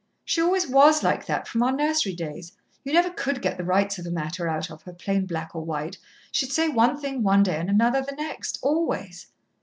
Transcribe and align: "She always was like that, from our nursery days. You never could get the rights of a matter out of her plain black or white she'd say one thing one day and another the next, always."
"She 0.25 0.41
always 0.41 0.67
was 0.67 1.03
like 1.03 1.27
that, 1.27 1.47
from 1.47 1.61
our 1.61 1.71
nursery 1.71 2.15
days. 2.15 2.53
You 2.83 2.91
never 2.91 3.11
could 3.11 3.39
get 3.39 3.57
the 3.59 3.63
rights 3.63 3.99
of 3.99 4.07
a 4.07 4.09
matter 4.09 4.49
out 4.49 4.71
of 4.71 4.81
her 4.81 4.93
plain 4.93 5.27
black 5.27 5.53
or 5.55 5.63
white 5.63 5.99
she'd 6.31 6.51
say 6.51 6.67
one 6.69 6.99
thing 6.99 7.21
one 7.21 7.43
day 7.43 7.57
and 7.57 7.69
another 7.69 8.01
the 8.01 8.15
next, 8.15 8.57
always." 8.63 9.27